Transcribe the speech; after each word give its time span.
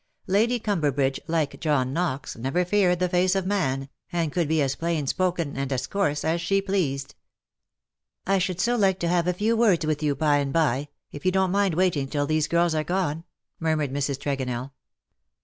Lady 0.25 0.57
Cumberbridge, 0.59 1.19
like 1.27 1.59
John 1.59 1.93
Knox, 1.93 2.35
never 2.35 2.65
feared 2.65 2.97
the 2.97 3.07
face 3.07 3.35
of 3.35 3.45
man, 3.45 3.87
and 4.11 4.31
could 4.31 4.47
be 4.47 4.59
as 4.59 4.75
plain 4.75 5.05
spoken 5.05 5.55
and 5.55 5.71
as 5.71 5.85
coarse 5.85 6.25
as 6.25 6.41
she 6.41 6.59
pleased." 6.59 7.13
I 8.25 8.39
should 8.39 8.59
so 8.59 8.75
like 8.75 8.97
to 9.01 9.07
have 9.07 9.27
a 9.27 9.31
few 9.35 9.55
words 9.55 9.85
with 9.85 10.01
you 10.01 10.15
by 10.15 10.37
and 10.37 10.51
by, 10.51 10.87
if 11.11 11.23
you 11.23 11.31
don^t 11.31 11.51
mind 11.51 11.75
waiting 11.75 12.07
till 12.07 12.25
these 12.25 12.47
girls 12.47 12.73
are 12.73 12.83
gone,^^ 12.83 13.23
murmured 13.59 13.93
Mrs. 13.93 14.17
Tregonell. 14.17 14.71